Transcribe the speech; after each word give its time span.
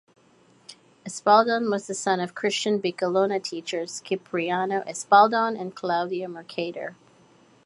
Espaldon 1.07 1.69
was 1.69 1.85
the 1.85 1.93
son 1.93 2.19
of 2.19 2.33
Christian 2.33 2.81
Bicolano 2.81 3.37
teachers 3.39 4.01
Cipriano 4.03 4.81
Espaldon 4.87 5.55
and 5.61 5.75
Claudia 5.75 6.27
Mercader. 6.27 6.95